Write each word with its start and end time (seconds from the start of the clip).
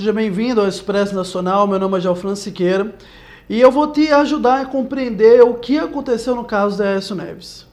Seja 0.00 0.14
bem-vindo 0.14 0.62
ao 0.62 0.66
Expresso 0.66 1.14
Nacional. 1.14 1.66
Meu 1.66 1.78
nome 1.78 1.98
é 1.98 2.00
Gelfran 2.00 2.34
Siqueira 2.34 2.94
e 3.50 3.60
eu 3.60 3.70
vou 3.70 3.86
te 3.88 4.10
ajudar 4.10 4.62
a 4.62 4.64
compreender 4.64 5.42
o 5.42 5.52
que 5.52 5.78
aconteceu 5.78 6.34
no 6.34 6.42
caso 6.42 6.78
da 6.78 6.84
Aécio 6.84 7.14
Neves. 7.14 7.66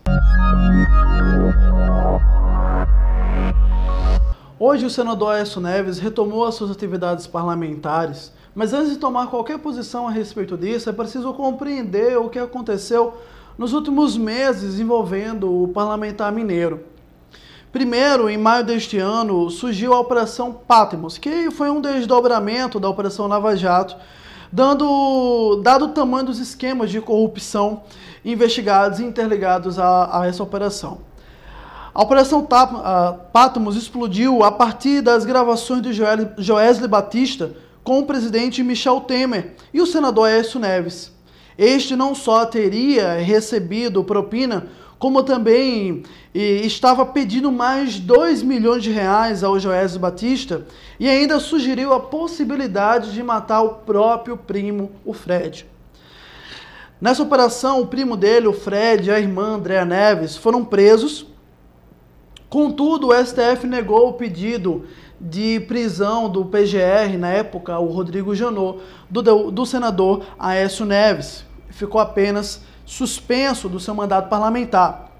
Hoje, 4.59 4.85
o 4.85 4.89
senador 4.89 5.35
Aécio 5.35 5.61
Neves 5.61 5.99
retomou 5.99 6.45
as 6.45 6.55
suas 6.55 6.69
atividades 6.69 7.25
parlamentares, 7.25 8.33
mas 8.53 8.73
antes 8.73 8.91
de 8.91 8.97
tomar 8.97 9.27
qualquer 9.27 9.59
posição 9.59 10.05
a 10.05 10.11
respeito 10.11 10.57
disso, 10.57 10.89
é 10.89 10.91
preciso 10.91 11.33
compreender 11.33 12.17
o 12.17 12.27
que 12.27 12.39
aconteceu 12.39 13.13
nos 13.57 13.71
últimos 13.71 14.17
meses 14.17 14.81
envolvendo 14.81 15.63
o 15.63 15.69
parlamentar 15.69 16.33
mineiro. 16.33 16.81
Primeiro, 17.77 18.27
em 18.27 18.39
maio 18.39 18.63
deste 18.63 18.97
ano, 18.97 19.51
surgiu 19.51 19.93
a 19.93 19.99
Operação 19.99 20.51
Patmos, 20.51 21.19
que 21.19 21.51
foi 21.51 21.69
um 21.69 21.79
desdobramento 21.79 22.79
da 22.79 22.89
Operação 22.89 23.27
Lava 23.27 23.55
Jato, 23.55 23.95
dando, 24.51 25.61
dado 25.61 25.85
o 25.85 25.89
tamanho 25.89 26.25
dos 26.25 26.39
esquemas 26.39 26.89
de 26.89 26.99
corrupção 26.99 27.83
investigados 28.25 28.99
e 28.99 29.03
interligados 29.03 29.77
a, 29.77 30.21
a 30.21 30.25
essa 30.25 30.41
operação. 30.41 31.01
A 31.93 32.01
Operação 32.01 32.47
Patmos 33.31 33.75
explodiu 33.75 34.43
a 34.43 34.51
partir 34.51 35.01
das 35.01 35.23
gravações 35.23 35.83
de 35.83 35.93
Joesley 35.93 36.89
Batista 36.89 37.51
com 37.83 37.99
o 37.99 38.07
presidente 38.07 38.63
Michel 38.63 39.01
Temer 39.01 39.53
e 39.71 39.81
o 39.81 39.85
senador 39.85 40.29
Aécio 40.29 40.59
Neves. 40.59 41.15
Este 41.55 41.95
não 41.95 42.15
só 42.15 42.43
teria 42.43 43.19
recebido 43.19 44.03
propina, 44.03 44.65
como 44.99 45.23
também 45.23 46.03
estava 46.33 47.05
pedindo 47.05 47.51
mais 47.51 47.99
2 47.99 48.41
milhões 48.41 48.83
de 48.83 48.91
reais 48.91 49.43
ao 49.43 49.59
Joésio 49.59 49.99
Batista 49.99 50.65
e 50.99 51.07
ainda 51.07 51.39
sugeriu 51.39 51.93
a 51.93 51.99
possibilidade 51.99 53.13
de 53.13 53.21
matar 53.21 53.61
o 53.61 53.75
próprio 53.75 54.37
primo, 54.37 54.91
o 55.05 55.13
Fred. 55.13 55.65
Nessa 56.99 57.21
operação, 57.21 57.81
o 57.81 57.87
primo 57.87 58.17
dele, 58.17 58.47
o 58.47 58.53
Fred, 58.53 59.07
e 59.07 59.11
a 59.11 59.19
irmã 59.19 59.55
Andréa 59.55 59.85
Neves 59.85 60.35
foram 60.35 60.65
presos. 60.65 61.27
Contudo, 62.49 63.09
o 63.09 63.13
STF 63.13 63.67
negou 63.67 64.09
o 64.09 64.13
pedido 64.13 64.85
de 65.21 65.59
prisão 65.61 66.27
do 66.27 66.45
PGR, 66.45 67.17
na 67.19 67.29
época, 67.29 67.77
o 67.77 67.87
Rodrigo 67.87 68.33
Janot, 68.33 68.79
do, 69.07 69.51
do 69.51 69.65
senador 69.65 70.25
Aécio 70.39 70.85
Neves. 70.85 71.45
Ficou 71.69 72.01
apenas 72.01 72.61
suspenso 72.87 73.67
do 73.67 73.79
seu 73.79 73.93
mandato 73.93 74.29
parlamentar. 74.29 75.11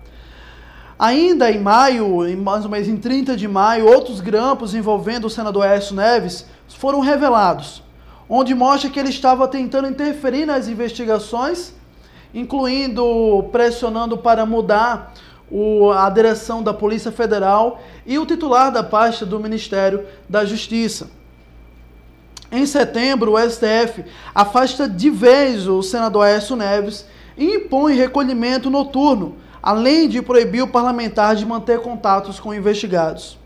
Ainda 0.98 1.52
em 1.52 1.60
maio, 1.60 2.26
em 2.26 2.36
mais 2.36 2.64
ou 2.64 2.72
menos 2.72 2.88
em 2.88 2.98
30 2.98 3.38
de 3.38 3.48
maio, 3.48 3.86
outros 3.86 4.20
grampos 4.20 4.74
envolvendo 4.74 5.26
o 5.26 5.30
senador 5.30 5.68
Aécio 5.68 5.94
Neves 5.94 6.48
foram 6.70 7.02
revelados, 7.02 7.84
onde 8.28 8.56
mostra 8.56 8.90
que 8.90 9.00
ele 9.00 9.10
estava 9.10 9.48
tentando 9.48 9.88
interferir 9.88 10.46
nas 10.46 10.68
investigações, 10.68 11.74
incluindo 12.34 13.48
pressionando 13.52 14.18
para 14.18 14.46
mudar 14.46 15.14
o, 15.52 15.92
a 15.92 16.10
direção 16.10 16.64
da 16.64 16.74
Polícia 16.74 17.12
Federal 17.12 17.82
e 18.06 18.18
o 18.18 18.26
titular 18.26 18.72
da 18.72 18.84
pasta 18.84 19.26
do 19.26 19.40
Ministério 19.40 20.06
da 20.28 20.46
Justiça. 20.46 21.10
Em 22.52 22.66
setembro, 22.66 23.34
o 23.34 23.40
STF 23.40 24.06
afasta 24.34 24.88
de 24.88 25.10
vez 25.10 25.68
o 25.68 25.84
senador 25.84 26.24
Aécio 26.24 26.56
Neves 26.56 27.06
impõe 27.38 27.96
recolhimento 27.96 28.70
noturno, 28.70 29.36
além 29.62 30.08
de 30.08 30.22
proibir 30.22 30.64
o 30.64 30.68
parlamentar 30.68 31.36
de 31.36 31.46
manter 31.46 31.80
contatos 31.82 32.40
com 32.40 32.54
investigados. 32.54 33.38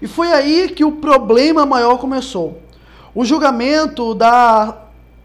E 0.00 0.06
foi 0.06 0.32
aí 0.32 0.68
que 0.68 0.84
o 0.84 0.92
problema 0.92 1.66
maior 1.66 1.98
começou. 1.98 2.60
O 3.14 3.24
julgamento 3.24 4.14
da 4.14 4.78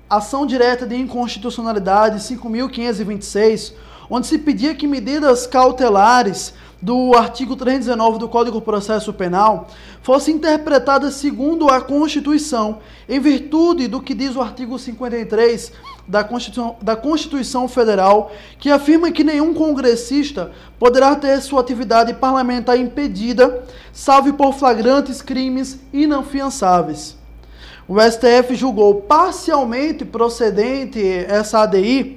ação 0.10 0.46
direta 0.46 0.86
de 0.86 0.96
inconstitucionalidade 0.96 2.20
5.526, 2.20 3.74
onde 4.10 4.28
se 4.28 4.38
pedia 4.38 4.76
que 4.76 4.88
medidas 4.88 5.48
cautelares 5.48 6.54
do 6.82 7.16
artigo 7.16 7.56
319 7.56 8.20
do 8.20 8.30
Código 8.30 8.60
de 8.60 8.66
Processo 8.66 9.12
Penal 9.12 9.68
fosse 10.02 10.32
interpretada 10.32 11.10
segundo 11.10 11.70
a 11.70 11.82
Constituição, 11.82 12.80
em 13.10 13.20
virtude 13.20 13.88
do 13.88 14.02
que 14.02 14.14
diz 14.14 14.36
o 14.36 14.42
artigo 14.42 14.78
53 14.78 15.72
da 16.08 16.24
Constituição, 16.24 16.76
da 16.82 16.96
Constituição 16.96 17.68
Federal, 17.68 18.32
que 18.60 18.70
afirma 18.70 19.12
que 19.12 19.24
nenhum 19.24 19.54
congressista 19.54 20.52
poderá 20.80 21.16
ter 21.16 21.42
sua 21.42 21.62
atividade 21.62 22.14
parlamentar 22.14 22.80
impedida, 22.80 23.64
salvo 23.92 24.34
por 24.34 24.54
flagrantes 24.54 25.22
crimes 25.22 25.80
inafiançáveis. 25.92 27.18
O 27.88 27.96
STF 28.02 28.54
julgou 28.54 28.96
parcialmente 28.96 30.06
procedente 30.06 31.02
essa 31.28 31.60
ADI 31.60 32.17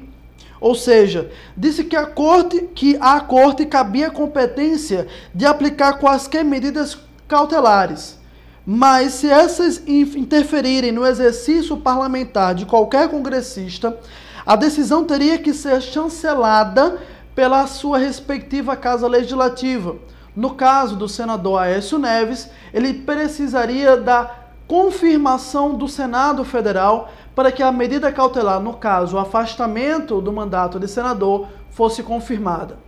ou 0.60 0.74
seja, 0.74 1.30
disse 1.56 1.84
que 1.84 1.96
a 1.96 2.04
corte 2.04 2.68
que 2.74 2.96
a 3.00 3.20
corte 3.20 3.64
cabia 3.64 4.10
competência 4.10 5.06
de 5.34 5.46
aplicar 5.46 5.94
quaisquer 5.94 6.44
medidas 6.44 6.98
cautelares. 7.26 8.18
Mas 8.66 9.14
se 9.14 9.28
essas 9.28 9.82
interferirem 9.88 10.92
no 10.92 11.06
exercício 11.06 11.76
parlamentar 11.78 12.54
de 12.54 12.66
qualquer 12.66 13.08
congressista, 13.08 13.98
a 14.44 14.54
decisão 14.54 15.04
teria 15.04 15.38
que 15.38 15.54
ser 15.54 15.80
chancelada 15.80 16.98
pela 17.34 17.66
sua 17.66 17.98
respectiva 17.98 18.76
casa 18.76 19.08
legislativa. 19.08 19.96
No 20.36 20.50
caso 20.54 20.94
do 20.94 21.08
senador 21.08 21.58
Aécio 21.60 21.98
Neves, 21.98 22.48
ele 22.72 22.94
precisaria 22.94 23.96
da 23.96 24.39
confirmação 24.70 25.74
do 25.74 25.88
Senado 25.88 26.44
Federal 26.44 27.10
para 27.34 27.50
que 27.50 27.60
a 27.60 27.72
medida 27.72 28.12
cautelar, 28.12 28.60
no 28.60 28.74
caso, 28.74 29.16
o 29.16 29.18
afastamento 29.18 30.20
do 30.20 30.32
mandato 30.32 30.78
de 30.78 30.86
senador, 30.86 31.48
fosse 31.72 32.04
confirmada. 32.04 32.78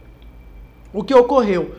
O 0.95 1.03
que 1.03 1.13
ocorreu? 1.13 1.75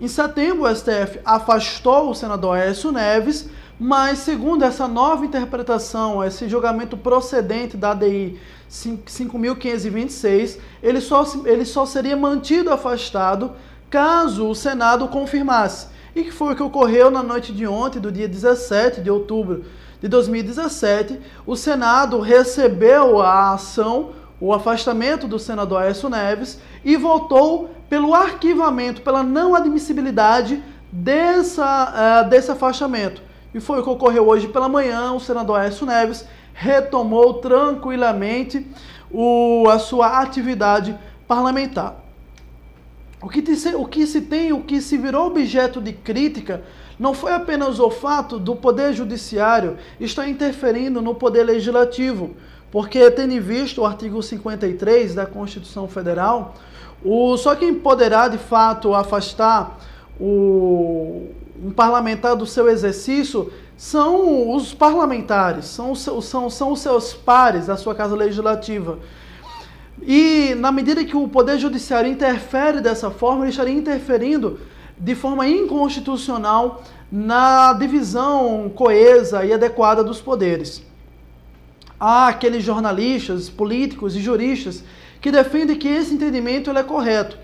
Em 0.00 0.08
setembro, 0.08 0.64
o 0.64 0.74
STF 0.74 1.20
afastou 1.24 2.10
o 2.10 2.16
senador 2.16 2.56
Aécio 2.56 2.90
Neves, 2.90 3.48
mas, 3.78 4.18
segundo 4.18 4.64
essa 4.64 4.88
nova 4.88 5.24
interpretação, 5.24 6.24
esse 6.24 6.48
julgamento 6.48 6.96
procedente 6.96 7.76
da 7.76 7.92
ADI 7.92 8.40
5.526, 8.68 10.58
ele 10.82 11.00
só, 11.00 11.24
ele 11.44 11.64
só 11.64 11.86
seria 11.86 12.16
mantido 12.16 12.72
afastado 12.72 13.52
caso 13.88 14.48
o 14.48 14.54
Senado 14.56 15.06
confirmasse. 15.06 15.93
E 16.14 16.22
que 16.22 16.30
foi 16.30 16.52
o 16.52 16.56
que 16.56 16.62
ocorreu 16.62 17.10
na 17.10 17.22
noite 17.22 17.52
de 17.52 17.66
ontem, 17.66 17.98
do 17.98 18.12
dia 18.12 18.28
17 18.28 19.00
de 19.00 19.10
outubro 19.10 19.64
de 20.00 20.06
2017, 20.06 21.18
o 21.46 21.56
Senado 21.56 22.20
recebeu 22.20 23.20
a 23.20 23.54
ação, 23.54 24.10
o 24.40 24.52
afastamento 24.52 25.26
do 25.26 25.38
senador 25.38 25.82
Aécio 25.82 26.08
Neves 26.08 26.60
e 26.84 26.96
votou 26.96 27.70
pelo 27.88 28.14
arquivamento, 28.14 29.02
pela 29.02 29.22
não 29.22 29.54
admissibilidade 29.54 30.62
dessa, 30.92 32.22
uh, 32.24 32.28
desse 32.28 32.50
afastamento. 32.50 33.22
E 33.54 33.60
foi 33.60 33.80
o 33.80 33.82
que 33.82 33.90
ocorreu 33.90 34.28
hoje 34.28 34.46
pela 34.46 34.68
manhã, 34.68 35.12
o 35.12 35.20
senador 35.20 35.58
Aécio 35.58 35.86
Neves 35.86 36.26
retomou 36.52 37.34
tranquilamente 37.34 38.66
o, 39.10 39.68
a 39.68 39.78
sua 39.78 40.20
atividade 40.20 40.96
parlamentar. 41.26 42.03
O 43.24 43.28
que, 43.30 43.40
te, 43.40 43.74
o 43.74 43.86
que 43.86 44.06
se 44.06 44.20
tem, 44.20 44.52
o 44.52 44.60
que 44.60 44.82
se 44.82 44.98
virou 44.98 45.28
objeto 45.28 45.80
de 45.80 45.94
crítica 45.94 46.60
não 46.98 47.14
foi 47.14 47.32
apenas 47.32 47.80
o 47.80 47.90
fato 47.90 48.38
do 48.38 48.54
Poder 48.54 48.92
Judiciário 48.92 49.78
estar 49.98 50.28
interferindo 50.28 51.00
no 51.00 51.14
Poder 51.14 51.42
Legislativo, 51.42 52.36
porque, 52.70 53.10
tendo 53.10 53.40
visto 53.40 53.80
o 53.80 53.86
artigo 53.86 54.22
53 54.22 55.14
da 55.14 55.24
Constituição 55.24 55.88
Federal, 55.88 56.54
o, 57.02 57.34
só 57.38 57.56
quem 57.56 57.72
poderá 57.72 58.28
de 58.28 58.36
fato 58.36 58.92
afastar 58.92 59.80
o, 60.20 61.28
um 61.64 61.70
parlamentar 61.70 62.36
do 62.36 62.44
seu 62.44 62.68
exercício 62.68 63.50
são 63.74 64.54
os 64.54 64.74
parlamentares, 64.74 65.64
são, 65.64 65.94
são, 65.94 66.50
são 66.50 66.72
os 66.72 66.80
seus 66.80 67.14
pares 67.14 67.68
da 67.68 67.78
sua 67.78 67.94
casa 67.94 68.14
legislativa. 68.14 68.98
E 70.02 70.54
na 70.56 70.72
medida 70.72 71.04
que 71.04 71.16
o 71.16 71.28
Poder 71.28 71.58
Judiciário 71.58 72.10
interfere 72.10 72.80
dessa 72.80 73.10
forma, 73.10 73.44
ele 73.44 73.50
estaria 73.50 73.74
interferindo 73.74 74.60
de 74.98 75.14
forma 75.14 75.46
inconstitucional 75.46 76.82
na 77.10 77.72
divisão 77.74 78.70
coesa 78.74 79.44
e 79.44 79.52
adequada 79.52 80.02
dos 80.02 80.20
poderes. 80.20 80.82
Há 81.98 82.28
aqueles 82.28 82.64
jornalistas, 82.64 83.48
políticos 83.48 84.16
e 84.16 84.20
juristas 84.20 84.84
que 85.20 85.30
defendem 85.30 85.76
que 85.76 85.88
esse 85.88 86.14
entendimento 86.14 86.70
é 86.70 86.82
correto. 86.82 87.38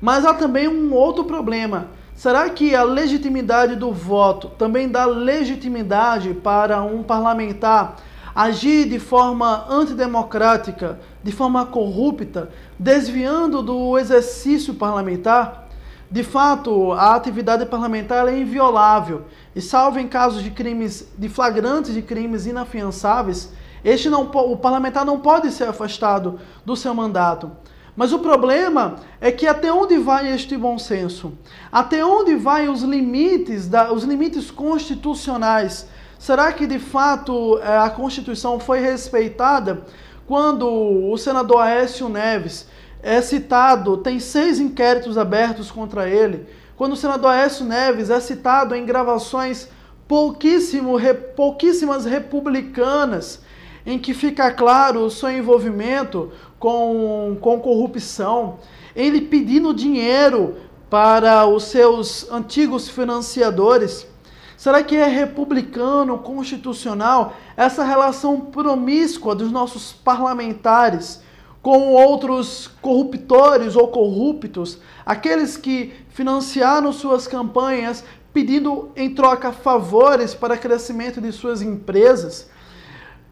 Mas 0.00 0.24
há 0.24 0.34
também 0.34 0.68
um 0.68 0.92
outro 0.92 1.24
problema. 1.24 1.88
Será 2.14 2.48
que 2.48 2.74
a 2.76 2.84
legitimidade 2.84 3.74
do 3.74 3.90
voto 3.90 4.48
também 4.58 4.88
dá 4.88 5.04
legitimidade 5.04 6.32
para 6.34 6.82
um 6.82 7.02
parlamentar 7.02 7.96
agir 8.34 8.88
de 8.88 8.98
forma 8.98 9.66
antidemocrática, 9.68 10.98
de 11.22 11.32
forma 11.32 11.66
corrupta, 11.66 12.50
desviando 12.78 13.62
do 13.62 13.98
exercício 13.98 14.74
parlamentar? 14.74 15.64
de 16.14 16.22
fato, 16.22 16.92
a 16.92 17.16
atividade 17.16 17.66
parlamentar 17.66 18.28
é 18.28 18.38
inviolável 18.38 19.22
e 19.52 19.60
salvo 19.60 19.98
em 19.98 20.06
casos 20.06 20.44
de 20.44 20.50
crimes, 20.52 21.08
de 21.18 21.28
flagrantes 21.28 21.92
de 21.92 22.02
crimes 22.02 22.46
inafiançáveis, 22.46 23.50
este 23.84 24.08
não, 24.08 24.22
o 24.22 24.56
parlamentar 24.56 25.04
não 25.04 25.18
pode 25.18 25.50
ser 25.50 25.64
afastado 25.64 26.38
do 26.64 26.76
seu 26.76 26.94
mandato. 26.94 27.50
Mas 27.96 28.12
o 28.12 28.20
problema 28.20 28.94
é 29.20 29.32
que 29.32 29.44
até 29.44 29.72
onde 29.72 29.98
vai 29.98 30.32
este 30.32 30.56
bom 30.56 30.78
senso? 30.78 31.32
Até 31.72 32.04
onde 32.04 32.36
vai 32.36 32.68
os 32.68 32.82
limites, 32.82 33.68
da, 33.68 33.92
os 33.92 34.04
limites 34.04 34.52
constitucionais? 34.52 35.88
Será 36.18 36.52
que 36.52 36.66
de 36.66 36.78
fato 36.78 37.58
é, 37.58 37.78
a 37.78 37.90
Constituição 37.90 38.58
foi 38.58 38.80
respeitada 38.80 39.84
quando 40.26 40.66
o 40.66 41.16
senador 41.18 41.60
Aécio 41.60 42.08
Neves 42.08 42.66
é 43.02 43.20
citado, 43.20 43.98
tem 43.98 44.18
seis 44.18 44.58
inquéritos 44.58 45.18
abertos 45.18 45.70
contra 45.70 46.08
ele, 46.08 46.46
quando 46.76 46.94
o 46.94 46.96
senador 46.96 47.30
Aécio 47.30 47.66
Neves 47.66 48.08
é 48.08 48.18
citado 48.18 48.74
em 48.74 48.86
gravações 48.86 49.68
pouquíssimo, 50.08 50.96
pouquíssimas 51.36 52.06
republicanas, 52.06 53.42
em 53.84 53.98
que 53.98 54.14
fica 54.14 54.50
claro 54.50 55.00
o 55.00 55.10
seu 55.10 55.30
envolvimento 55.30 56.32
com, 56.58 57.36
com 57.40 57.60
corrupção, 57.60 58.58
ele 58.96 59.20
pedindo 59.20 59.74
dinheiro 59.74 60.56
para 60.88 61.46
os 61.46 61.64
seus 61.64 62.30
antigos 62.30 62.88
financiadores. 62.88 64.06
Será 64.56 64.82
que 64.82 64.96
é 64.96 65.06
republicano, 65.06 66.18
constitucional, 66.18 67.34
essa 67.56 67.84
relação 67.84 68.40
promíscua 68.40 69.34
dos 69.34 69.50
nossos 69.50 69.92
parlamentares 69.92 71.22
com 71.60 71.92
outros 71.94 72.70
corruptores 72.80 73.74
ou 73.74 73.88
corruptos, 73.88 74.78
aqueles 75.04 75.56
que 75.56 75.92
financiaram 76.10 76.92
suas 76.92 77.26
campanhas 77.26 78.04
pedindo 78.32 78.90
em 78.94 79.14
troca 79.14 79.50
favores 79.50 80.34
para 80.34 80.58
crescimento 80.58 81.20
de 81.20 81.32
suas 81.32 81.62
empresas? 81.62 82.50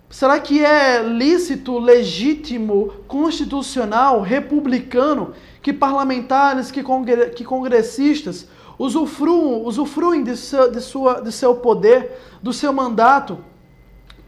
Será 0.09 0.39
que 0.39 0.63
é 0.63 1.03
lícito, 1.03 1.79
legítimo, 1.79 2.93
constitucional, 3.09 4.21
republicano 4.21 5.33
que 5.63 5.73
parlamentares, 5.73 6.71
que, 6.71 6.83
congre 6.83 7.31
que 7.31 7.45
congressistas 7.45 8.47
usufruem 8.79 10.25
de 10.25 10.37
seu, 10.37 10.71
de, 10.71 10.81
sua, 10.81 11.21
de 11.21 11.31
seu 11.33 11.55
poder, 11.55 12.19
do 12.43 12.53
seu 12.53 12.73
mandato, 12.73 13.39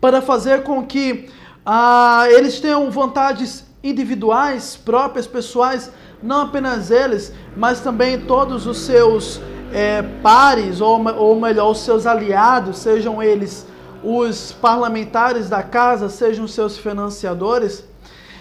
para 0.00 0.20
fazer 0.20 0.62
com 0.62 0.84
que 0.84 1.28
ah, 1.64 2.26
eles 2.30 2.60
tenham 2.60 2.90
vontades 2.90 3.64
individuais, 3.82 4.76
próprias, 4.76 5.26
pessoais, 5.26 5.90
não 6.22 6.42
apenas 6.42 6.90
eles, 6.90 7.32
mas 7.56 7.80
também 7.80 8.20
todos 8.20 8.66
os 8.66 8.78
seus 8.78 9.40
é, 9.72 10.02
pares, 10.22 10.80
ou, 10.80 11.02
ou 11.16 11.40
melhor, 11.40 11.70
os 11.70 11.80
seus 11.80 12.06
aliados, 12.06 12.78
sejam 12.78 13.22
eles 13.22 13.66
os 14.04 14.52
parlamentares 14.52 15.48
da 15.48 15.62
casa 15.62 16.10
sejam 16.10 16.46
seus 16.46 16.76
financiadores? 16.76 17.84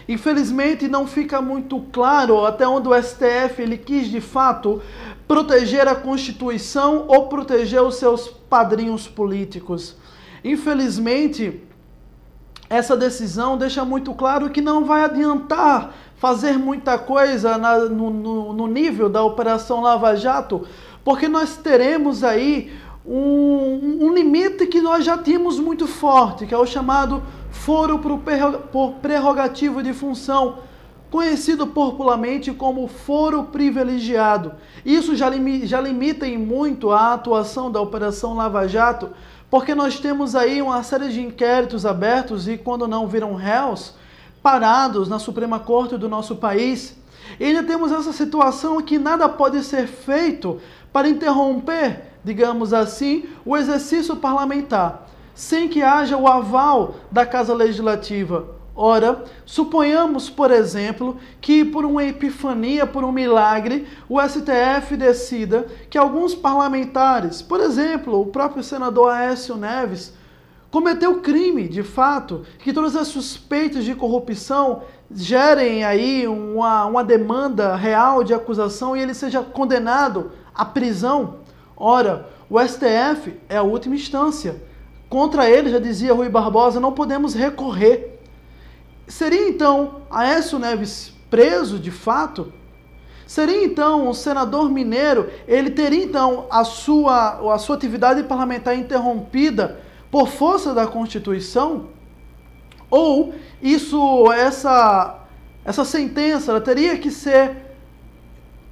Infelizmente 0.07 0.89
não 0.89 1.07
fica 1.07 1.41
muito 1.41 1.79
claro 1.93 2.45
até 2.45 2.67
onde 2.67 2.89
o 2.89 3.01
STF 3.01 3.61
ele 3.61 3.77
quis 3.77 4.07
de 4.07 4.19
fato 4.19 4.81
proteger 5.27 5.87
a 5.87 5.95
Constituição 5.95 7.05
ou 7.07 7.27
proteger 7.27 7.81
os 7.81 7.95
seus 7.95 8.27
padrinhos 8.27 9.07
políticos. 9.07 9.95
Infelizmente, 10.43 11.61
essa 12.69 12.97
decisão 12.97 13.57
deixa 13.57 13.85
muito 13.85 14.13
claro 14.13 14.49
que 14.49 14.61
não 14.61 14.83
vai 14.83 15.03
adiantar 15.03 15.93
fazer 16.17 16.57
muita 16.57 16.97
coisa 16.97 17.57
na, 17.57 17.79
no, 17.79 18.09
no, 18.09 18.53
no 18.53 18.67
nível 18.67 19.09
da 19.09 19.23
Operação 19.23 19.81
Lava 19.81 20.15
Jato, 20.15 20.65
porque 21.03 21.27
nós 21.27 21.57
teremos 21.57 22.23
aí 22.23 22.71
um, 23.05 24.05
um 24.05 24.13
limite 24.13 24.65
que 24.67 24.79
nós 24.79 25.03
já 25.03 25.17
tínhamos 25.17 25.59
muito 25.59 25.85
forte, 25.85 26.45
que 26.45 26.53
é 26.53 26.57
o 26.57 26.65
chamado 26.65 27.21
foro 27.51 27.99
por 27.99 28.93
prerrogativo 29.01 29.83
de 29.83 29.93
função, 29.93 30.59
conhecido 31.13 31.67
popularmente 31.67 32.51
como 32.51 32.87
foro 32.87 33.43
privilegiado. 33.43 34.53
Isso 34.83 35.15
já, 35.15 35.29
já 35.61 35.79
limita 35.79 36.25
em 36.25 36.39
muito 36.39 36.89
a 36.89 37.13
atuação 37.13 37.71
da 37.71 37.79
Operação 37.79 38.33
Lava 38.33 38.67
Jato, 38.67 39.11
porque 39.47 39.75
nós 39.75 39.99
temos 39.99 40.35
aí 40.35 40.59
uma 40.59 40.81
série 40.81 41.09
de 41.09 41.21
inquéritos 41.21 41.85
abertos 41.85 42.47
e, 42.47 42.57
quando 42.57 42.87
não 42.87 43.07
viram 43.07 43.35
réus, 43.35 43.93
parados 44.41 45.07
na 45.07 45.19
Suprema 45.19 45.59
Corte 45.59 45.97
do 45.97 46.09
nosso 46.09 46.37
país. 46.37 46.97
E 47.39 47.45
ainda 47.45 47.61
temos 47.61 47.91
essa 47.91 48.11
situação 48.11 48.81
que 48.81 48.97
nada 48.97 49.29
pode 49.29 49.63
ser 49.63 49.85
feito 49.85 50.59
para 50.91 51.07
interromper 51.07 52.11
digamos 52.23 52.73
assim, 52.73 53.25
o 53.43 53.57
exercício 53.57 54.15
parlamentar, 54.15 55.09
sem 55.35 55.67
que 55.67 55.81
haja 55.81 56.15
o 56.15 56.25
aval 56.25 56.95
da 57.11 57.25
Casa 57.25 57.53
Legislativa. 57.53 58.62
Ora, 58.75 59.23
suponhamos, 59.45 60.31
por 60.31 60.49
exemplo, 60.49 61.17
que 61.39 61.63
por 61.63 61.85
uma 61.85 62.03
epifania, 62.03 62.87
por 62.87 63.03
um 63.03 63.11
milagre, 63.11 63.87
o 64.09 64.19
STF 64.19 64.97
decida 64.97 65.67
que 65.91 65.97
alguns 65.97 66.33
parlamentares, 66.33 67.39
por 67.41 67.59
exemplo, 67.59 68.19
o 68.19 68.25
próprio 68.25 68.63
senador 68.63 69.11
Aécio 69.11 69.55
Neves, 69.55 70.13
cometeu 70.71 71.21
crime, 71.21 71.67
de 71.67 71.83
fato, 71.83 72.43
que 72.57 72.73
todas 72.73 72.95
as 72.95 73.07
suspeitas 73.09 73.85
de 73.85 73.93
corrupção 73.93 74.81
gerem 75.11 75.83
aí 75.83 76.27
uma, 76.27 76.87
uma 76.87 77.03
demanda 77.03 77.75
real 77.75 78.23
de 78.23 78.33
acusação 78.33 78.97
e 78.97 79.01
ele 79.01 79.13
seja 79.13 79.43
condenado 79.43 80.31
à 80.51 80.65
prisão. 80.65 81.35
Ora, 81.77 82.27
o 82.49 82.59
STF 82.59 83.39
é 83.47 83.57
a 83.57 83.61
última 83.61 83.93
instância. 83.93 84.63
Contra 85.07 85.47
ele, 85.47 85.69
já 85.69 85.77
dizia 85.77 86.11
Rui 86.11 86.27
Barbosa, 86.27 86.79
não 86.79 86.91
podemos 86.91 87.35
recorrer. 87.35 88.12
Seria 89.07 89.49
então 89.49 90.01
Aécio 90.09 90.57
Neves 90.57 91.13
preso 91.29 91.77
de 91.77 91.91
fato? 91.91 92.53
Seria 93.25 93.63
então 93.63 94.07
o 94.07 94.13
senador 94.13 94.69
mineiro, 94.69 95.29
ele 95.47 95.71
teria 95.71 96.03
então 96.03 96.45
a 96.49 96.63
sua, 96.63 97.53
a 97.53 97.57
sua 97.57 97.75
atividade 97.75 98.23
parlamentar 98.23 98.77
interrompida 98.77 99.79
por 100.11 100.27
força 100.27 100.73
da 100.73 100.85
Constituição? 100.85 101.87
Ou 102.89 103.33
isso, 103.61 104.31
essa, 104.31 105.19
essa 105.65 105.83
sentença, 105.83 106.51
ela 106.51 106.61
teria 106.61 106.97
que 106.97 107.09
ser 107.09 107.75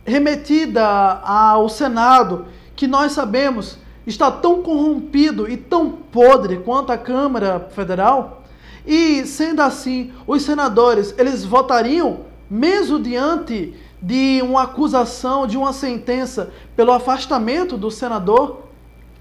remetida 0.05 0.85
ao 0.85 1.67
Senado 1.67 2.45
que 2.75 2.85
nós 2.85 3.13
sabemos 3.13 3.79
está 4.05 4.31
tão 4.31 4.61
corrompido 4.61 5.49
e 5.49 5.57
tão 5.57 5.91
podre 5.91 6.57
quanto 6.57 6.91
a 6.91 6.97
Câmara 6.97 7.67
Federal? 7.71 8.40
E 8.85 9.25
sendo 9.25 9.61
assim, 9.61 10.11
os 10.25 10.43
senadores, 10.43 11.13
eles 11.17 11.43
votariam 11.45 12.21
mesmo 12.49 12.99
diante 12.99 13.73
de 14.01 14.41
uma 14.43 14.63
acusação, 14.63 15.45
de 15.45 15.57
uma 15.57 15.71
sentença 15.71 16.51
pelo 16.75 16.91
afastamento 16.91 17.77
do 17.77 17.91
senador, 17.91 18.63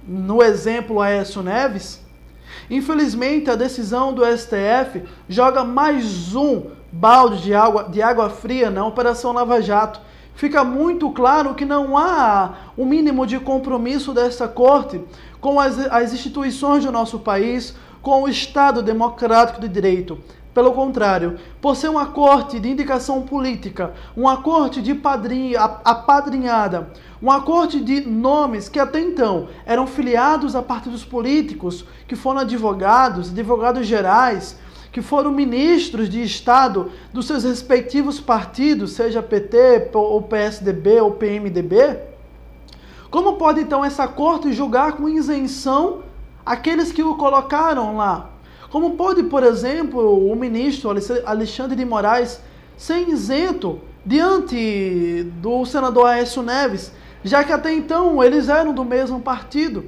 no 0.06 0.42
exemplo 0.42 1.00
Aécio 1.00 1.42
Neves? 1.42 2.00
Infelizmente, 2.68 3.50
a 3.50 3.54
decisão 3.54 4.12
do 4.12 4.24
STF 4.24 5.04
joga 5.28 5.62
mais 5.62 6.34
um 6.34 6.70
balde 6.90 7.42
de 7.42 7.54
água, 7.54 7.84
de 7.84 8.02
água 8.02 8.30
fria 8.30 8.70
na 8.70 8.84
Operação 8.84 9.32
Lava 9.32 9.60
Jato 9.60 10.00
fica 10.40 10.64
muito 10.64 11.10
claro 11.10 11.54
que 11.54 11.66
não 11.66 11.98
há 11.98 12.54
o 12.74 12.82
um 12.82 12.86
mínimo 12.86 13.26
de 13.26 13.38
compromisso 13.38 14.14
dessa 14.14 14.48
corte 14.48 14.98
com 15.40 15.58
as, 15.58 15.78
as 15.78 16.12
instituições 16.12 16.84
do 16.84 16.92
nosso 16.92 17.18
país, 17.18 17.74
com 18.02 18.22
o 18.22 18.28
Estado 18.28 18.82
democrático 18.82 19.60
de 19.60 19.68
direito. 19.68 20.18
Pelo 20.52 20.72
contrário, 20.72 21.38
por 21.60 21.76
ser 21.76 21.88
uma 21.88 22.06
corte 22.06 22.58
de 22.58 22.68
indicação 22.68 23.22
política, 23.22 23.92
uma 24.16 24.38
corte 24.38 24.82
de 24.82 24.94
padrinha, 24.94 25.60
apadrinhada, 25.60 26.90
uma 27.22 27.40
corte 27.42 27.78
de 27.78 28.00
nomes 28.00 28.68
que 28.68 28.80
até 28.80 29.00
então 29.00 29.48
eram 29.64 29.86
filiados 29.86 30.56
a 30.56 30.62
partidos 30.62 31.04
políticos, 31.04 31.84
que 32.08 32.16
foram 32.16 32.40
advogados, 32.40 33.30
advogados 33.30 33.86
gerais, 33.86 34.58
que 34.90 35.00
foram 35.00 35.30
ministros 35.30 36.08
de 36.08 36.20
Estado 36.20 36.90
dos 37.12 37.26
seus 37.26 37.44
respectivos 37.44 38.18
partidos, 38.18 38.92
seja 38.92 39.22
PT, 39.22 39.90
ou 39.94 40.20
PSDB 40.20 41.00
ou 41.00 41.12
PMDB, 41.12 42.09
como 43.10 43.34
pode 43.34 43.60
então 43.60 43.84
essa 43.84 44.06
corte 44.06 44.52
julgar 44.52 44.92
com 44.92 45.08
isenção 45.08 46.02
aqueles 46.46 46.92
que 46.92 47.02
o 47.02 47.16
colocaram 47.16 47.96
lá? 47.96 48.30
Como 48.70 48.92
pode, 48.92 49.24
por 49.24 49.42
exemplo, 49.42 50.30
o 50.30 50.36
ministro 50.36 50.90
Alexandre 51.26 51.74
de 51.74 51.84
Moraes 51.84 52.40
ser 52.76 53.08
isento 53.08 53.80
diante 54.06 55.24
do 55.42 55.66
senador 55.66 56.06
Aécio 56.06 56.40
Neves, 56.40 56.92
já 57.24 57.42
que 57.42 57.52
até 57.52 57.74
então 57.74 58.22
eles 58.22 58.48
eram 58.48 58.72
do 58.72 58.84
mesmo 58.84 59.20
partido? 59.20 59.84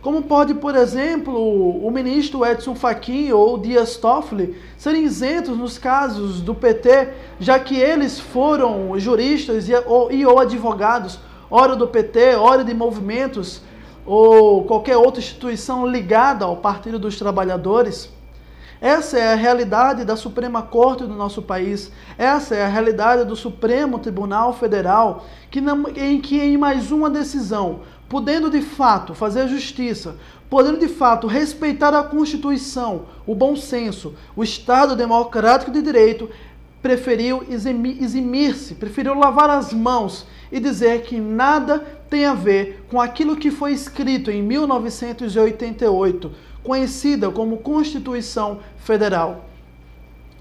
Como 0.00 0.22
pode, 0.22 0.54
por 0.54 0.74
exemplo, 0.74 1.36
o 1.36 1.90
ministro 1.90 2.46
Edson 2.46 2.74
Fachin 2.74 3.32
ou 3.32 3.58
Dias 3.58 3.96
Toffoli 3.96 4.56
serem 4.76 5.04
isentos 5.04 5.58
nos 5.58 5.76
casos 5.76 6.40
do 6.40 6.54
PT, 6.54 7.08
já 7.38 7.58
que 7.58 7.76
eles 7.76 8.18
foram 8.18 8.98
juristas 8.98 9.68
e 9.68 9.74
ou, 9.74 10.08
ou 10.28 10.38
advogados 10.38 11.18
ora 11.50 11.74
do 11.74 11.86
PT, 11.86 12.36
ora 12.36 12.64
de 12.64 12.74
movimentos 12.74 13.62
ou 14.04 14.64
qualquer 14.64 14.96
outra 14.96 15.20
instituição 15.20 15.86
ligada 15.86 16.44
ao 16.44 16.56
Partido 16.56 16.98
dos 16.98 17.18
Trabalhadores. 17.18 18.10
Essa 18.80 19.18
é 19.18 19.32
a 19.32 19.36
realidade 19.36 20.04
da 20.04 20.14
Suprema 20.14 20.62
Corte 20.62 21.04
do 21.04 21.14
nosso 21.14 21.42
país. 21.42 21.90
Essa 22.16 22.54
é 22.54 22.64
a 22.64 22.68
realidade 22.68 23.24
do 23.24 23.34
Supremo 23.34 23.98
Tribunal 23.98 24.52
Federal, 24.52 25.26
que 25.50 25.60
em 25.96 26.20
que 26.20 26.40
em 26.40 26.56
mais 26.56 26.92
uma 26.92 27.10
decisão, 27.10 27.80
podendo 28.08 28.48
de 28.48 28.62
fato 28.62 29.14
fazer 29.14 29.48
justiça, 29.48 30.16
podendo 30.48 30.78
de 30.78 30.88
fato 30.88 31.26
respeitar 31.26 31.92
a 31.92 32.04
Constituição, 32.04 33.06
o 33.26 33.34
bom 33.34 33.56
senso, 33.56 34.14
o 34.36 34.44
Estado 34.44 34.94
democrático 34.94 35.72
de 35.72 35.82
direito, 35.82 36.30
preferiu 36.82 37.44
eximir-se, 37.48 38.74
preferiu 38.74 39.14
lavar 39.14 39.50
as 39.50 39.72
mãos 39.72 40.26
e 40.50 40.60
dizer 40.60 41.02
que 41.02 41.18
nada 41.18 41.84
tem 42.08 42.24
a 42.24 42.34
ver 42.34 42.84
com 42.88 43.00
aquilo 43.00 43.36
que 43.36 43.50
foi 43.50 43.72
escrito 43.72 44.30
em 44.30 44.42
1988 44.42 46.48
conhecida 46.62 47.30
como 47.30 47.58
Constituição 47.58 48.60
Federal. 48.78 49.46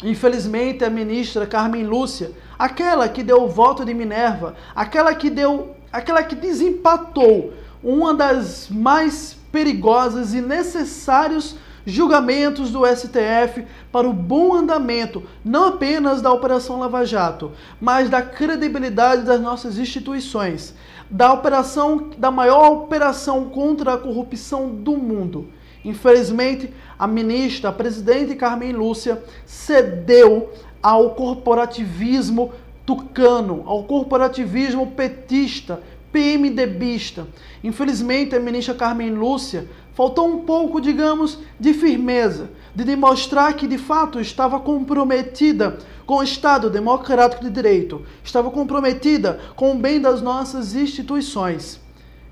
Infelizmente, 0.03 0.84
a 0.84 0.89
ministra 0.89 1.48
Carmen 1.48 1.86
Lúcia, 1.86 2.32
aquela 2.60 3.08
que 3.08 3.24
deu 3.24 3.44
o 3.44 3.50
voto 3.50 3.84
de 3.84 3.94
Minerva, 3.94 4.56
aquela 4.75 5.15
que 5.15 5.29
deu, 5.29 5.75
aquela 5.91 6.22
que 6.22 6.36
desempatou 6.36 7.53
uma 7.84 8.13
das 8.13 8.70
mais 8.70 9.36
perigosas 9.51 10.34
e 10.34 10.41
necessários 10.41 11.56
julgamentos 11.88 12.70
do 12.70 12.86
STF 12.86 13.65
para 13.94 14.08
o 14.08 14.12
bom 14.12 14.53
andamento, 14.53 15.24
não 15.44 15.70
apenas 15.70 16.22
da 16.22 16.29
Operação 16.34 16.79
Lava 16.79 17.06
Jato, 17.06 17.53
mas 17.79 18.10
da 18.10 18.22
credibilidade 18.22 19.24
das 19.24 19.39
nossas 19.39 19.77
instituições, 19.77 20.75
da 21.10 21.32
operação, 21.32 22.10
da 22.17 22.29
maior 22.29 22.74
operação 22.74 23.46
contra 23.46 23.94
a 23.94 23.98
corrupção 23.98 24.67
do 24.67 24.98
mundo. 24.98 25.48
Infelizmente, 25.86 26.74
a 27.00 27.08
ministra, 27.08 27.70
a 27.70 27.74
presidente 27.74 28.36
Carmen 28.36 28.74
Lúcia, 28.74 29.24
cedeu 29.46 30.51
ao 30.84 31.12
corporativismo 31.12 32.51
tucano, 32.86 33.63
ao 33.65 33.86
corporativismo 33.86 34.88
petista, 34.88 35.82
PMDBista. 36.12 37.27
Infelizmente, 37.63 38.36
a 38.36 38.39
ministra 38.39 38.74
Carmen 38.74 39.12
Lúcia 39.12 39.67
faltou 39.98 40.27
um 40.27 40.42
pouco, 40.42 40.80
digamos, 40.80 41.39
de 41.60 41.74
firmeza, 41.74 42.51
de 42.75 42.84
demonstrar 42.84 43.56
que 43.56 43.66
de 43.66 43.80
fato 43.80 44.22
estava 44.22 44.60
comprometida 44.60 45.80
com 46.06 46.18
o 46.18 46.24
Estado 46.24 46.70
democrático 46.70 47.44
de 47.44 47.50
direito, 47.50 48.06
estava 48.24 48.51
comprometida 48.51 49.39
com 49.56 49.72
o 49.72 49.75
bem 49.75 50.00
das 50.00 50.22
nossas 50.22 50.75
instituições. 50.75 51.82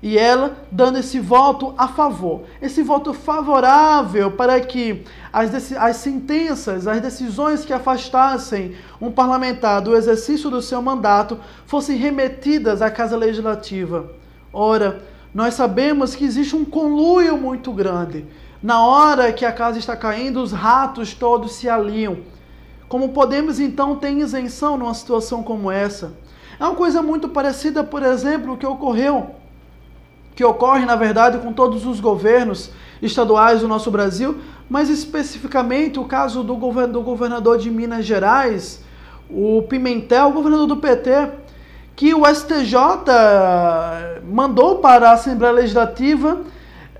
E 0.00 0.16
ela 0.16 0.56
dando 0.70 0.98
esse 0.98 1.18
voto 1.18 1.74
a 1.76 1.88
favor, 1.88 2.44
esse 2.62 2.84
voto 2.84 3.12
favorável 3.12 4.30
para 4.30 4.60
que 4.60 5.02
as, 5.32 5.72
as 5.72 5.96
sentenças, 5.96 6.86
as 6.86 7.00
decisões 7.00 7.64
que 7.64 7.72
afastassem 7.72 8.76
um 9.00 9.10
parlamentar 9.10 9.82
do 9.82 9.96
exercício 9.96 10.48
do 10.50 10.62
seu 10.62 10.80
mandato 10.80 11.40
fossem 11.66 11.96
remetidas 11.96 12.80
à 12.80 12.92
Casa 12.92 13.16
Legislativa. 13.16 14.08
Ora, 14.52 15.15
nós 15.36 15.52
sabemos 15.52 16.14
que 16.14 16.24
existe 16.24 16.56
um 16.56 16.64
conluio 16.64 17.36
muito 17.36 17.70
grande. 17.70 18.24
Na 18.62 18.80
hora 18.80 19.30
que 19.34 19.44
a 19.44 19.52
casa 19.52 19.78
está 19.78 19.94
caindo, 19.94 20.40
os 20.40 20.50
ratos 20.50 21.12
todos 21.12 21.52
se 21.52 21.68
aliam. 21.68 22.20
Como 22.88 23.10
podemos 23.10 23.60
então 23.60 23.96
ter 23.96 24.12
isenção 24.12 24.78
numa 24.78 24.94
situação 24.94 25.42
como 25.42 25.70
essa? 25.70 26.14
É 26.58 26.64
uma 26.64 26.74
coisa 26.74 27.02
muito 27.02 27.28
parecida, 27.28 27.84
por 27.84 28.02
exemplo, 28.02 28.56
que 28.56 28.64
ocorreu 28.64 29.34
que 30.36 30.44
ocorre, 30.44 30.84
na 30.84 30.94
verdade, 30.94 31.38
com 31.38 31.50
todos 31.50 31.86
os 31.86 31.98
governos 31.98 32.70
estaduais 33.00 33.62
do 33.62 33.68
nosso 33.68 33.90
Brasil, 33.90 34.36
mas 34.68 34.90
especificamente 34.90 35.98
o 35.98 36.04
caso 36.04 36.44
do, 36.44 36.54
do 36.54 37.02
governador 37.02 37.56
de 37.56 37.70
Minas 37.70 38.04
Gerais, 38.04 38.82
o 39.30 39.62
Pimentel, 39.62 40.30
governador 40.32 40.66
do 40.66 40.76
PT, 40.76 41.30
que 41.96 42.14
o 42.14 42.26
STJ 42.26 42.76
mandou 44.22 44.76
para 44.76 45.08
a 45.08 45.12
Assembleia 45.14 45.54
Legislativa 45.54 46.42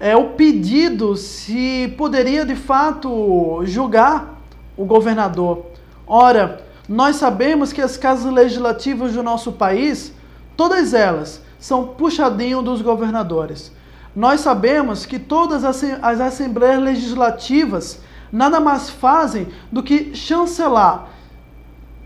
é, 0.00 0.16
o 0.16 0.30
pedido 0.30 1.16
se 1.16 1.94
poderia 1.98 2.44
de 2.44 2.56
fato 2.56 3.62
julgar 3.64 4.40
o 4.76 4.84
governador. 4.84 5.66
Ora, 6.06 6.64
nós 6.88 7.16
sabemos 7.16 7.72
que 7.72 7.82
as 7.82 7.96
casas 7.96 8.32
legislativas 8.32 9.12
do 9.12 9.22
nosso 9.22 9.52
país, 9.52 10.12
todas 10.56 10.94
elas, 10.94 11.42
são 11.58 11.88
puxadinho 11.88 12.62
dos 12.62 12.80
governadores. 12.80 13.72
Nós 14.14 14.40
sabemos 14.40 15.04
que 15.04 15.18
todas 15.18 15.64
as 15.64 16.20
assembleias 16.20 16.82
legislativas 16.82 18.00
nada 18.32 18.60
mais 18.60 18.88
fazem 18.88 19.48
do 19.70 19.82
que 19.82 20.14
chancelar 20.14 21.08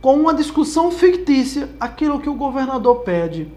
com 0.00 0.14
uma 0.14 0.32
discussão 0.32 0.90
fictícia 0.90 1.68
aquilo 1.78 2.20
que 2.20 2.28
o 2.28 2.34
governador 2.34 3.00
pede. 3.00 3.48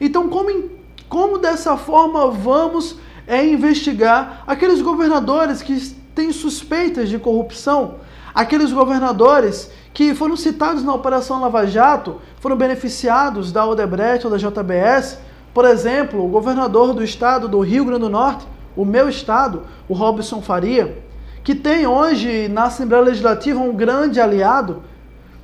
Então, 0.00 0.28
como, 0.28 0.70
como 1.08 1.38
dessa 1.38 1.76
forma 1.76 2.30
vamos 2.30 2.96
é, 3.26 3.46
investigar 3.46 4.42
aqueles 4.46 4.82
governadores 4.82 5.62
que 5.62 5.78
têm 6.14 6.32
suspeitas 6.32 7.08
de 7.08 7.18
corrupção, 7.18 7.96
aqueles 8.34 8.72
governadores 8.72 9.70
que 9.94 10.14
foram 10.14 10.36
citados 10.36 10.82
na 10.82 10.94
Operação 10.94 11.40
Lava 11.40 11.66
Jato, 11.66 12.20
foram 12.40 12.56
beneficiados 12.56 13.52
da 13.52 13.64
Odebrecht 13.66 14.26
ou 14.26 14.32
da 14.32 14.38
JBS, 14.38 15.18
por 15.52 15.66
exemplo, 15.66 16.24
o 16.24 16.28
governador 16.28 16.94
do 16.94 17.04
estado 17.04 17.46
do 17.46 17.60
Rio 17.60 17.84
Grande 17.84 18.00
do 18.00 18.08
Norte, 18.08 18.46
o 18.74 18.84
meu 18.84 19.08
estado, 19.08 19.64
o 19.86 19.92
Robson 19.92 20.40
Faria, 20.40 20.98
que 21.44 21.54
tem 21.54 21.86
hoje 21.86 22.48
na 22.48 22.64
Assembleia 22.64 23.04
Legislativa 23.04 23.60
um 23.60 23.74
grande 23.74 24.20
aliado, 24.20 24.82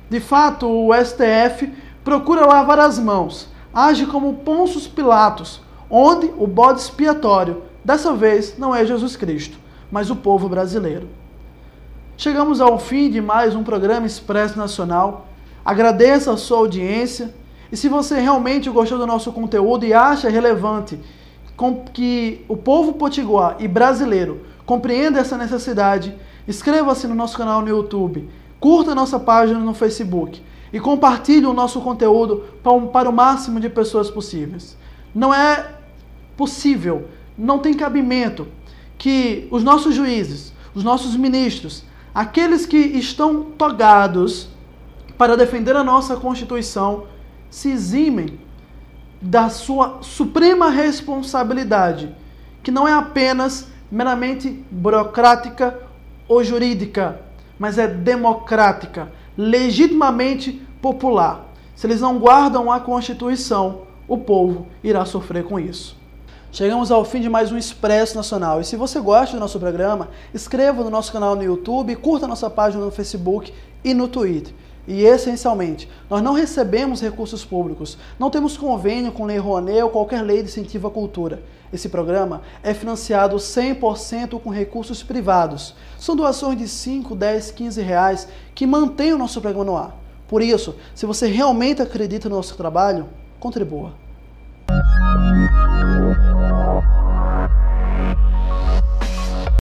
de 0.09 0.19
fato, 0.19 0.67
o 0.67 0.91
STF 0.93 1.71
procura 2.03 2.45
lavar 2.45 2.79
as 2.79 2.97
mãos, 2.97 3.47
age 3.71 4.07
como 4.07 4.33
Ponços 4.37 4.87
Pilatos, 4.87 5.61
onde 5.89 6.31
o 6.37 6.47
bode 6.47 6.79
expiatório, 6.81 7.61
dessa 7.85 8.13
vez, 8.13 8.57
não 8.57 8.75
é 8.75 8.85
Jesus 8.85 9.15
Cristo, 9.15 9.57
mas 9.91 10.09
o 10.09 10.15
povo 10.15 10.49
brasileiro. 10.49 11.07
Chegamos 12.17 12.59
ao 12.59 12.79
fim 12.79 13.09
de 13.09 13.21
mais 13.21 13.55
um 13.55 13.63
programa 13.63 14.07
Expresso 14.07 14.57
Nacional. 14.57 15.27
Agradeço 15.63 16.31
a 16.31 16.37
sua 16.37 16.57
audiência 16.57 17.33
e 17.71 17.77
se 17.77 17.87
você 17.87 18.19
realmente 18.19 18.69
gostou 18.69 18.97
do 18.97 19.05
nosso 19.05 19.31
conteúdo 19.31 19.85
e 19.85 19.93
acha 19.93 20.27
relevante 20.27 20.99
que 21.93 22.43
o 22.47 22.57
povo 22.57 22.93
potiguar 22.93 23.57
e 23.59 23.67
brasileiro 23.67 24.41
compreenda 24.65 25.19
essa 25.19 25.37
necessidade, 25.37 26.15
inscreva-se 26.47 27.07
no 27.07 27.15
nosso 27.15 27.37
canal 27.37 27.61
no 27.61 27.69
YouTube, 27.69 28.29
curta 28.59 28.95
nossa 28.95 29.19
página 29.19 29.59
no 29.59 29.73
Facebook 29.73 30.41
e 30.71 30.79
compartilhe 30.79 31.45
o 31.45 31.53
nosso 31.53 31.81
conteúdo 31.81 32.45
para 32.91 33.09
o 33.09 33.13
máximo 33.13 33.59
de 33.59 33.69
pessoas 33.69 34.09
possíveis. 34.09 34.77
Não 35.13 35.33
é 35.33 35.75
possível, 36.37 37.07
não 37.37 37.59
tem 37.59 37.73
cabimento 37.73 38.47
que 38.97 39.47
os 39.49 39.63
nossos 39.63 39.95
juízes, 39.95 40.53
os 40.75 40.83
nossos 40.83 41.15
ministros, 41.15 41.83
aqueles 42.13 42.65
que 42.65 42.77
estão 42.77 43.43
togados 43.43 44.49
para 45.17 45.35
defender 45.35 45.75
a 45.75 45.83
nossa 45.83 46.15
Constituição, 46.15 47.05
se 47.49 47.71
eximem 47.71 48.39
da 49.21 49.49
sua 49.49 49.97
suprema 50.01 50.69
responsabilidade, 50.69 52.15
que 52.63 52.71
não 52.71 52.87
é 52.87 52.93
apenas 52.93 53.67
meramente 53.91 54.63
burocrática 54.69 55.79
ou 56.27 56.43
jurídica, 56.43 57.19
mas 57.59 57.77
é 57.77 57.87
democrática, 57.87 59.11
legitimamente 59.37 60.65
popular. 60.81 61.53
Se 61.75 61.85
eles 61.85 62.01
não 62.01 62.17
guardam 62.17 62.71
a 62.71 62.79
Constituição, 62.79 63.81
o 64.07 64.17
povo 64.17 64.67
irá 64.83 65.05
sofrer 65.05 65.43
com 65.43 65.59
isso. 65.59 65.99
Chegamos 66.51 66.89
ao 66.89 67.05
fim 67.05 67.21
de 67.21 67.29
mais 67.29 67.51
um 67.51 67.57
Expresso 67.57 68.15
Nacional. 68.15 68.59
E 68.59 68.63
se 68.63 68.75
você 68.75 68.99
gosta 68.99 69.37
do 69.37 69.39
nosso 69.39 69.59
programa, 69.59 70.09
inscreva 70.33 70.83
no 70.83 70.89
nosso 70.89 71.11
canal 71.11 71.35
no 71.35 71.43
YouTube, 71.43 71.95
curta 71.97 72.27
nossa 72.27 72.49
página 72.49 72.83
no 72.83 72.89
Facebook 72.89 73.53
e 73.83 73.93
no 73.93 74.07
Twitter. 74.07 74.53
E 74.89 75.05
essencialmente, 75.05 75.87
nós 76.09 76.19
não 76.19 76.33
recebemos 76.33 76.99
recursos 76.99 77.45
públicos, 77.45 77.95
não 78.17 78.31
temos 78.31 78.57
convênio 78.57 79.11
com 79.11 79.23
Lei 79.23 79.37
Rouanet 79.37 79.83
ou 79.83 79.91
qualquer 79.91 80.23
lei 80.23 80.41
de 80.41 80.49
incentivo 80.49 80.87
à 80.87 80.91
cultura. 80.91 81.43
Esse 81.71 81.87
programa 81.89 82.41
é 82.63 82.73
financiado 82.73 83.35
100% 83.35 84.41
com 84.41 84.49
recursos 84.49 85.03
privados. 85.03 85.75
São 85.99 86.15
doações 86.15 86.57
de 86.57 86.67
5, 86.67 87.15
10, 87.15 87.51
15 87.51 87.81
reais 87.83 88.27
que 88.55 88.65
mantêm 88.65 89.13
o 89.13 89.17
nosso 89.19 89.39
programa 89.39 89.63
no 89.63 89.77
ar. 89.77 89.95
Por 90.27 90.41
isso, 90.41 90.75
se 90.95 91.05
você 91.05 91.27
realmente 91.27 91.83
acredita 91.83 92.27
no 92.27 92.37
nosso 92.37 92.57
trabalho, 92.57 93.07
contribua. 93.39 93.93